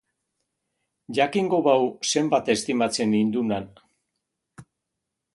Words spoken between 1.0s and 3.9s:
Jakingo bahu zenbat estimatzen hindunan!